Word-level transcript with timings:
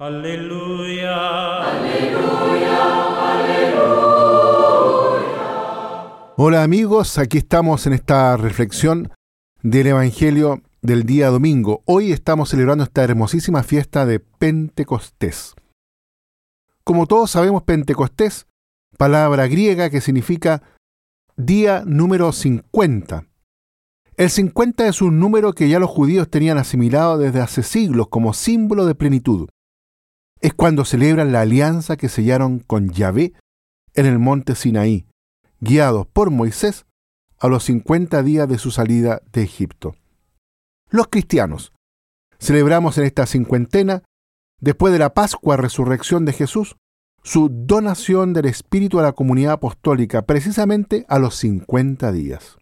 Aleluya. 0.00 1.12
Aleluya. 1.60 2.78
Aleluya. 3.34 4.14
Hola 6.38 6.62
amigos, 6.62 7.18
aquí 7.18 7.36
estamos 7.36 7.86
en 7.86 7.92
esta 7.92 8.38
reflexión 8.38 9.12
del 9.62 9.88
Evangelio 9.88 10.62
del 10.80 11.04
día 11.04 11.28
domingo. 11.28 11.82
Hoy 11.84 12.12
estamos 12.12 12.48
celebrando 12.48 12.84
esta 12.84 13.04
hermosísima 13.04 13.62
fiesta 13.62 14.06
de 14.06 14.20
Pentecostés. 14.20 15.54
Como 16.82 17.06
todos 17.06 17.32
sabemos, 17.32 17.64
Pentecostés, 17.64 18.46
palabra 18.96 19.48
griega 19.48 19.90
que 19.90 20.00
significa 20.00 20.62
día 21.36 21.82
número 21.84 22.32
50. 22.32 23.26
El 24.16 24.30
50 24.30 24.86
es 24.86 25.02
un 25.02 25.20
número 25.20 25.52
que 25.52 25.68
ya 25.68 25.78
los 25.78 25.90
judíos 25.90 26.30
tenían 26.30 26.56
asimilado 26.56 27.18
desde 27.18 27.42
hace 27.42 27.62
siglos 27.62 28.08
como 28.08 28.32
símbolo 28.32 28.86
de 28.86 28.94
plenitud 28.94 29.50
es 30.40 30.54
cuando 30.54 30.84
celebran 30.84 31.32
la 31.32 31.42
alianza 31.42 31.96
que 31.96 32.08
sellaron 32.08 32.60
con 32.60 32.90
Yahvé 32.90 33.34
en 33.94 34.06
el 34.06 34.18
monte 34.18 34.54
Sinaí, 34.54 35.06
guiados 35.60 36.06
por 36.06 36.30
Moisés 36.30 36.86
a 37.38 37.48
los 37.48 37.64
50 37.64 38.22
días 38.22 38.48
de 38.48 38.58
su 38.58 38.70
salida 38.70 39.20
de 39.32 39.42
Egipto. 39.42 39.96
Los 40.90 41.08
cristianos 41.08 41.72
celebramos 42.38 42.96
en 42.98 43.04
esta 43.04 43.26
cincuentena, 43.26 44.02
después 44.60 44.92
de 44.92 44.98
la 44.98 45.14
Pascua 45.14 45.56
Resurrección 45.56 46.24
de 46.24 46.32
Jesús, 46.32 46.76
su 47.22 47.50
donación 47.50 48.32
del 48.32 48.46
Espíritu 48.46 48.98
a 48.98 49.02
la 49.02 49.12
comunidad 49.12 49.52
apostólica 49.52 50.22
precisamente 50.22 51.04
a 51.08 51.18
los 51.18 51.36
50 51.36 52.12
días. 52.12 52.56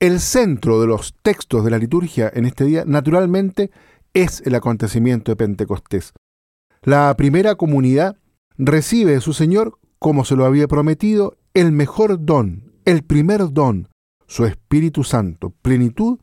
El 0.00 0.20
centro 0.20 0.80
de 0.80 0.86
los 0.86 1.14
textos 1.22 1.64
de 1.64 1.70
la 1.70 1.78
liturgia 1.78 2.30
en 2.32 2.44
este 2.44 2.64
día, 2.64 2.84
naturalmente, 2.86 3.70
es 4.14 4.42
el 4.44 4.54
acontecimiento 4.54 5.32
de 5.32 5.36
Pentecostés. 5.36 6.12
La 6.82 7.14
primera 7.16 7.54
comunidad 7.54 8.16
recibe 8.56 9.12
de 9.12 9.20
su 9.20 9.32
Señor, 9.32 9.78
como 9.98 10.24
se 10.24 10.36
lo 10.36 10.44
había 10.44 10.68
prometido, 10.68 11.36
el 11.54 11.72
mejor 11.72 12.24
don, 12.24 12.72
el 12.84 13.02
primer 13.02 13.52
don, 13.52 13.88
su 14.26 14.44
Espíritu 14.44 15.04
Santo, 15.04 15.54
plenitud 15.62 16.18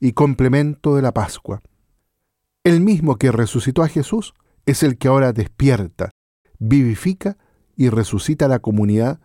y 0.00 0.12
complemento 0.12 0.96
de 0.96 1.02
la 1.02 1.12
Pascua. 1.12 1.62
El 2.64 2.80
mismo 2.80 3.16
que 3.16 3.32
resucitó 3.32 3.82
a 3.82 3.88
Jesús 3.88 4.34
es 4.66 4.82
el 4.82 4.98
que 4.98 5.08
ahora 5.08 5.32
despierta, 5.32 6.10
vivifica 6.58 7.38
y 7.76 7.88
resucita 7.88 8.48
la 8.48 8.58
comunidad 8.58 9.20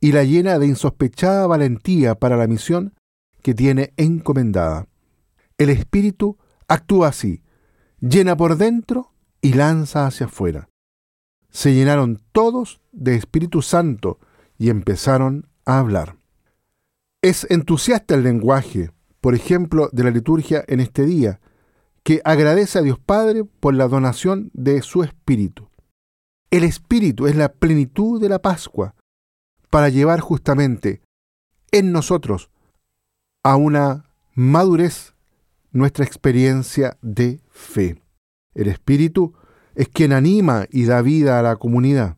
y 0.00 0.12
la 0.12 0.24
llena 0.24 0.58
de 0.58 0.66
insospechada 0.66 1.46
valentía 1.46 2.14
para 2.14 2.36
la 2.36 2.46
misión 2.46 2.94
que 3.42 3.54
tiene 3.54 3.94
encomendada. 3.96 4.86
El 5.56 5.70
Espíritu 5.70 6.36
actúa 6.74 7.08
así, 7.08 7.42
llena 8.00 8.36
por 8.36 8.56
dentro 8.56 9.12
y 9.40 9.54
lanza 9.54 10.06
hacia 10.06 10.26
afuera. 10.26 10.68
Se 11.50 11.72
llenaron 11.74 12.20
todos 12.32 12.80
de 12.92 13.14
Espíritu 13.14 13.62
Santo 13.62 14.18
y 14.58 14.70
empezaron 14.70 15.48
a 15.64 15.78
hablar. 15.78 16.16
Es 17.22 17.46
entusiasta 17.50 18.14
el 18.14 18.22
lenguaje, 18.22 18.90
por 19.20 19.34
ejemplo, 19.34 19.88
de 19.92 20.04
la 20.04 20.10
liturgia 20.10 20.64
en 20.66 20.80
este 20.80 21.04
día, 21.04 21.40
que 22.02 22.20
agradece 22.24 22.78
a 22.78 22.82
Dios 22.82 22.98
Padre 22.98 23.44
por 23.44 23.74
la 23.74 23.88
donación 23.88 24.50
de 24.52 24.82
su 24.82 25.02
Espíritu. 25.02 25.70
El 26.50 26.64
Espíritu 26.64 27.26
es 27.26 27.34
la 27.34 27.52
plenitud 27.52 28.20
de 28.20 28.28
la 28.28 28.40
Pascua 28.40 28.94
para 29.70 29.88
llevar 29.88 30.20
justamente 30.20 31.00
en 31.72 31.92
nosotros 31.92 32.50
a 33.42 33.56
una 33.56 34.04
madurez 34.34 35.13
nuestra 35.74 36.04
experiencia 36.04 36.96
de 37.02 37.40
fe. 37.50 38.00
El 38.54 38.68
Espíritu 38.68 39.34
es 39.74 39.88
quien 39.88 40.12
anima 40.12 40.66
y 40.70 40.84
da 40.86 41.02
vida 41.02 41.38
a 41.38 41.42
la 41.42 41.56
comunidad. 41.56 42.16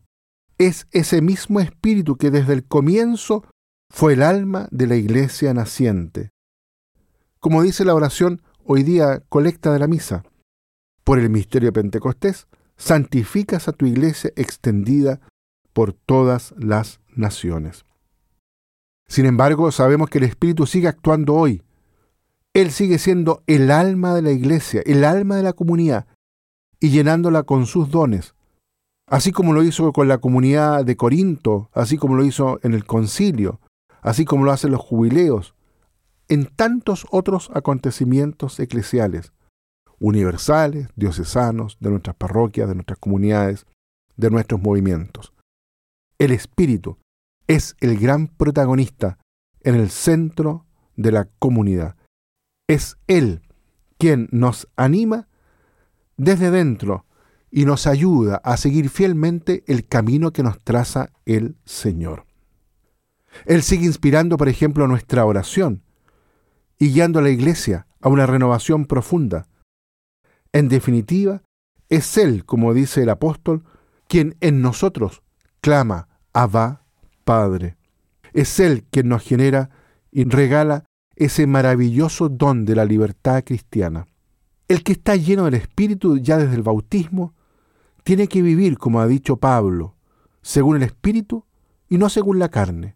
Es 0.57 0.87
ese 0.91 1.21
mismo 1.21 1.59
Espíritu 1.59 2.15
que 2.17 2.31
desde 2.31 2.53
el 2.53 2.63
comienzo 2.63 3.43
fue 3.89 4.13
el 4.13 4.21
alma 4.21 4.67
de 4.71 4.87
la 4.87 4.95
iglesia 4.95 5.53
naciente. 5.53 6.29
Como 7.39 7.63
dice 7.63 7.83
la 7.83 7.95
oración 7.95 8.41
hoy 8.63 8.83
día 8.83 9.23
colecta 9.27 9.73
de 9.73 9.79
la 9.79 9.87
misa, 9.87 10.23
por 11.03 11.19
el 11.19 11.29
misterio 11.29 11.69
de 11.69 11.73
Pentecostés, 11.73 12.47
santificas 12.75 13.67
a 13.67 13.71
tu 13.71 13.85
iglesia 13.87 14.31
extendida 14.35 15.19
por 15.73 15.93
todas 15.93 16.53
las 16.57 16.99
naciones. 17.15 17.85
Sin 19.07 19.25
embargo, 19.25 19.71
sabemos 19.71 20.09
que 20.09 20.19
el 20.19 20.25
Espíritu 20.25 20.67
sigue 20.67 20.87
actuando 20.87 21.33
hoy, 21.33 21.63
él 22.57 22.71
sigue 22.71 22.97
siendo 22.97 23.43
el 23.45 23.69
alma 23.69 24.15
de 24.15 24.23
la 24.23 24.31
iglesia, 24.31 24.81
el 24.87 25.03
alma 25.03 25.35
de 25.35 25.43
la 25.43 25.53
comunidad, 25.53 26.07
y 26.79 26.89
llenándola 26.89 27.43
con 27.43 27.67
sus 27.67 27.91
dones, 27.91 28.33
así 29.05 29.31
como 29.31 29.53
lo 29.53 29.61
hizo 29.61 29.93
con 29.93 30.07
la 30.07 30.17
comunidad 30.17 30.83
de 30.83 30.97
Corinto, 30.97 31.69
así 31.71 31.97
como 31.97 32.15
lo 32.15 32.25
hizo 32.25 32.59
en 32.63 32.73
el 32.73 32.83
concilio, 32.83 33.61
así 34.01 34.25
como 34.25 34.43
lo 34.43 34.51
hacen 34.51 34.71
los 34.71 34.81
jubileos, 34.81 35.53
en 36.29 36.47
tantos 36.47 37.05
otros 37.11 37.51
acontecimientos 37.53 38.59
eclesiales, 38.59 39.33
universales, 39.99 40.87
diocesanos, 40.95 41.77
de 41.79 41.91
nuestras 41.91 42.15
parroquias, 42.15 42.67
de 42.67 42.73
nuestras 42.73 42.97
comunidades, 42.97 43.67
de 44.15 44.31
nuestros 44.31 44.59
movimientos. 44.59 45.31
El 46.17 46.31
Espíritu 46.31 46.97
es 47.45 47.75
el 47.81 47.99
gran 47.99 48.25
protagonista 48.25 49.19
en 49.61 49.75
el 49.75 49.91
centro 49.91 50.65
de 50.95 51.11
la 51.11 51.25
comunidad 51.37 51.96
es 52.67 52.97
Él 53.07 53.41
quien 53.97 54.27
nos 54.31 54.67
anima 54.75 55.27
desde 56.17 56.51
dentro 56.51 57.05
y 57.49 57.65
nos 57.65 57.87
ayuda 57.87 58.41
a 58.43 58.57
seguir 58.57 58.89
fielmente 58.89 59.63
el 59.67 59.87
camino 59.87 60.31
que 60.31 60.43
nos 60.43 60.59
traza 60.59 61.11
el 61.25 61.55
Señor. 61.65 62.25
Él 63.45 63.63
sigue 63.63 63.85
inspirando, 63.85 64.37
por 64.37 64.49
ejemplo, 64.49 64.87
nuestra 64.87 65.25
oración 65.25 65.83
y 66.77 66.91
guiando 66.91 67.19
a 67.19 67.21
la 67.21 67.29
iglesia 67.29 67.87
a 68.01 68.09
una 68.09 68.25
renovación 68.25 68.85
profunda. 68.85 69.47
En 70.51 70.69
definitiva, 70.69 71.43
es 71.89 72.17
Él, 72.17 72.45
como 72.45 72.73
dice 72.73 73.03
el 73.03 73.09
apóstol, 73.09 73.63
quien 74.07 74.35
en 74.41 74.61
nosotros 74.61 75.21
clama, 75.61 76.07
Abba, 76.33 76.85
Padre. 77.23 77.77
Es 78.33 78.59
Él 78.59 78.85
quien 78.89 79.07
nos 79.07 79.23
genera 79.23 79.69
y 80.11 80.25
regala 80.25 80.85
ese 81.17 81.47
maravilloso 81.47 82.29
don 82.29 82.63
de 82.63 82.75
la 82.75 82.85
libertad 82.85 83.43
cristiana. 83.43 84.07
El 84.67 84.83
que 84.83 84.91
está 84.91 85.15
lleno 85.15 85.45
del 85.45 85.55
Espíritu 85.55 86.17
ya 86.17 86.37
desde 86.37 86.55
el 86.55 86.61
bautismo, 86.61 87.33
tiene 88.03 88.27
que 88.27 88.41
vivir, 88.41 88.77
como 88.77 89.01
ha 89.01 89.07
dicho 89.07 89.37
Pablo, 89.37 89.95
según 90.41 90.77
el 90.77 90.83
Espíritu 90.83 91.45
y 91.89 91.97
no 91.97 92.09
según 92.09 92.39
la 92.39 92.49
carne, 92.49 92.95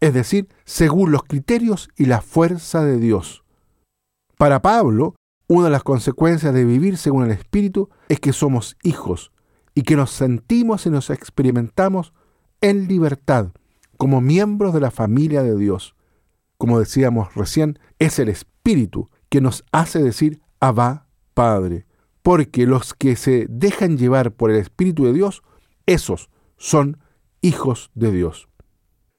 es 0.00 0.12
decir, 0.12 0.48
según 0.64 1.10
los 1.10 1.24
criterios 1.24 1.88
y 1.96 2.04
la 2.04 2.20
fuerza 2.20 2.84
de 2.84 2.98
Dios. 2.98 3.44
Para 4.36 4.60
Pablo, 4.60 5.14
una 5.48 5.64
de 5.64 5.70
las 5.70 5.82
consecuencias 5.82 6.52
de 6.52 6.64
vivir 6.64 6.98
según 6.98 7.24
el 7.24 7.30
Espíritu 7.30 7.88
es 8.08 8.20
que 8.20 8.32
somos 8.32 8.76
hijos 8.82 9.32
y 9.74 9.82
que 9.82 9.96
nos 9.96 10.10
sentimos 10.10 10.86
y 10.86 10.90
nos 10.90 11.10
experimentamos 11.10 12.12
en 12.60 12.88
libertad 12.88 13.52
como 13.96 14.20
miembros 14.20 14.74
de 14.74 14.80
la 14.80 14.90
familia 14.90 15.42
de 15.42 15.56
Dios 15.56 15.94
como 16.64 16.78
decíamos 16.78 17.34
recién, 17.34 17.78
es 17.98 18.18
el 18.18 18.30
Espíritu 18.30 19.10
que 19.28 19.42
nos 19.42 19.66
hace 19.70 20.02
decir 20.02 20.40
Abba, 20.60 21.08
Padre. 21.34 21.84
Porque 22.22 22.64
los 22.64 22.94
que 22.94 23.16
se 23.16 23.44
dejan 23.50 23.98
llevar 23.98 24.32
por 24.32 24.50
el 24.50 24.56
Espíritu 24.56 25.04
de 25.04 25.12
Dios, 25.12 25.42
esos 25.84 26.30
son 26.56 26.96
hijos 27.42 27.90
de 27.94 28.12
Dios. 28.12 28.48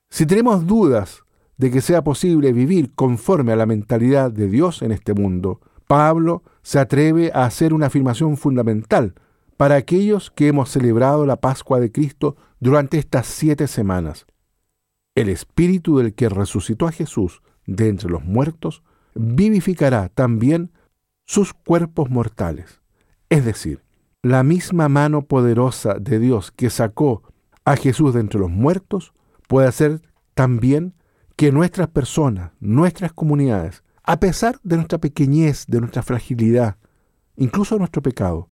Si 0.09 0.25
tenemos 0.25 0.65
dudas 0.65 1.21
de 1.57 1.69
que 1.69 1.81
sea 1.81 2.03
posible 2.03 2.51
vivir 2.51 2.95
conforme 2.95 3.51
a 3.51 3.55
la 3.55 3.67
mentalidad 3.67 4.31
de 4.31 4.47
Dios 4.47 4.81
en 4.81 4.91
este 4.91 5.13
mundo, 5.13 5.61
Pablo 5.85 6.41
se 6.63 6.79
atreve 6.79 7.29
a 7.31 7.45
hacer 7.45 7.75
una 7.75 7.85
afirmación 7.85 8.37
fundamental 8.37 9.13
para 9.55 9.75
aquellos 9.75 10.31
que 10.31 10.47
hemos 10.47 10.69
celebrado 10.71 11.27
la 11.27 11.35
Pascua 11.35 11.79
de 11.79 11.91
Cristo 11.91 12.37
durante 12.59 12.97
estas 12.97 13.27
siete 13.27 13.67
semanas. 13.67 14.25
El 15.15 15.29
Espíritu 15.29 15.97
del 15.97 16.13
que 16.13 16.29
resucitó 16.29 16.87
a 16.87 16.91
Jesús 16.91 17.41
de 17.65 17.87
entre 17.87 18.09
los 18.09 18.23
muertos 18.23 18.83
vivificará 19.15 20.09
también 20.09 20.71
sus 21.25 21.53
cuerpos 21.53 22.09
mortales. 22.09 22.81
Es 23.29 23.45
decir, 23.45 23.81
la 24.21 24.43
misma 24.43 24.89
mano 24.89 25.25
poderosa 25.25 25.95
de 25.95 26.19
Dios 26.19 26.51
que 26.51 26.69
sacó 26.69 27.23
a 27.63 27.77
Jesús 27.77 28.13
de 28.13 28.19
entre 28.19 28.39
los 28.39 28.51
muertos 28.51 29.13
puede 29.47 29.67
hacer 29.67 30.01
también 30.33 30.93
que 31.35 31.51
nuestras 31.51 31.87
personas, 31.87 32.51
nuestras 32.59 33.13
comunidades, 33.13 33.83
a 34.03 34.19
pesar 34.19 34.59
de 34.63 34.75
nuestra 34.75 34.99
pequeñez, 34.99 35.65
de 35.67 35.79
nuestra 35.79 36.03
fragilidad, 36.03 36.77
incluso 37.35 37.77
nuestro 37.77 38.01
pecado, 38.01 38.49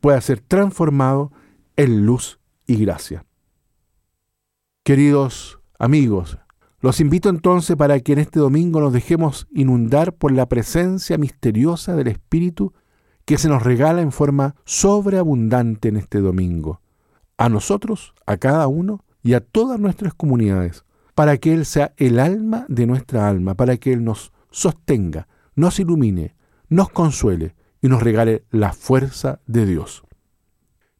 pueda 0.00 0.20
ser 0.20 0.40
transformado 0.40 1.32
en 1.76 2.06
luz 2.06 2.40
y 2.66 2.76
gracia. 2.76 3.24
Queridos 4.84 5.57
Amigos, 5.80 6.38
los 6.80 6.98
invito 6.98 7.28
entonces 7.28 7.76
para 7.76 8.00
que 8.00 8.12
en 8.12 8.18
este 8.18 8.40
domingo 8.40 8.80
nos 8.80 8.92
dejemos 8.92 9.46
inundar 9.54 10.12
por 10.12 10.32
la 10.32 10.48
presencia 10.48 11.18
misteriosa 11.18 11.94
del 11.94 12.08
Espíritu 12.08 12.72
que 13.24 13.38
se 13.38 13.48
nos 13.48 13.62
regala 13.62 14.02
en 14.02 14.10
forma 14.10 14.56
sobreabundante 14.64 15.88
en 15.88 15.96
este 15.96 16.18
domingo, 16.18 16.80
a 17.36 17.48
nosotros, 17.48 18.12
a 18.26 18.38
cada 18.38 18.66
uno 18.66 19.04
y 19.22 19.34
a 19.34 19.40
todas 19.40 19.78
nuestras 19.78 20.14
comunidades, 20.14 20.84
para 21.14 21.36
que 21.36 21.54
Él 21.54 21.64
sea 21.64 21.92
el 21.96 22.18
alma 22.18 22.66
de 22.68 22.86
nuestra 22.86 23.28
alma, 23.28 23.54
para 23.54 23.76
que 23.76 23.92
Él 23.92 24.02
nos 24.02 24.32
sostenga, 24.50 25.28
nos 25.54 25.78
ilumine, 25.78 26.34
nos 26.68 26.88
consuele 26.88 27.54
y 27.80 27.86
nos 27.86 28.02
regale 28.02 28.42
la 28.50 28.72
fuerza 28.72 29.38
de 29.46 29.64
Dios. 29.64 30.02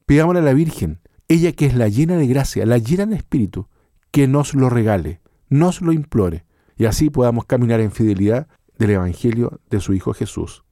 Pidámosle 0.06 0.38
a 0.38 0.44
la 0.44 0.54
Virgen, 0.54 1.00
ella 1.26 1.50
que 1.50 1.66
es 1.66 1.74
la 1.74 1.88
llena 1.88 2.16
de 2.16 2.28
gracia, 2.28 2.64
la 2.64 2.78
llena 2.78 3.06
de 3.06 3.16
espíritu, 3.16 3.66
que 4.10 4.28
nos 4.28 4.54
lo 4.54 4.70
regale, 4.70 5.20
nos 5.48 5.80
lo 5.80 5.92
implore, 5.92 6.44
y 6.76 6.86
así 6.86 7.10
podamos 7.10 7.44
caminar 7.44 7.80
en 7.80 7.92
fidelidad 7.92 8.48
del 8.78 8.90
Evangelio 8.90 9.60
de 9.70 9.80
su 9.80 9.92
Hijo 9.92 10.14
Jesús. 10.14 10.64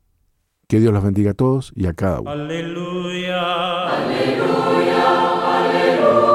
Que 0.69 0.81
Dios 0.81 0.93
los 0.93 1.05
bendiga 1.05 1.33
a 1.33 1.35
todos 1.35 1.73
y 1.77 1.87
a 1.87 1.95
cada 1.95 2.21
uno. 2.21 2.31
Aleluya. 2.31 3.89
Aleluya. 3.89 5.59
Aleluya. 5.59 6.26